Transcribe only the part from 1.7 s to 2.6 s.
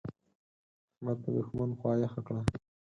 خوا يخه کړه.